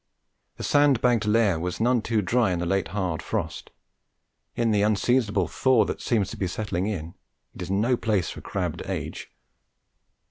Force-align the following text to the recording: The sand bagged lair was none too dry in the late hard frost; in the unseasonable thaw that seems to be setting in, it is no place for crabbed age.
The 0.57 0.63
sand 0.63 0.99
bagged 0.99 1.25
lair 1.27 1.59
was 1.59 1.79
none 1.79 2.01
too 2.01 2.23
dry 2.23 2.51
in 2.51 2.57
the 2.57 2.65
late 2.65 2.87
hard 2.87 3.21
frost; 3.21 3.69
in 4.55 4.71
the 4.71 4.81
unseasonable 4.81 5.47
thaw 5.47 5.85
that 5.85 6.01
seems 6.01 6.31
to 6.31 6.37
be 6.37 6.47
setting 6.47 6.87
in, 6.87 7.13
it 7.53 7.61
is 7.61 7.69
no 7.69 7.95
place 7.95 8.31
for 8.31 8.41
crabbed 8.41 8.81
age. 8.87 9.29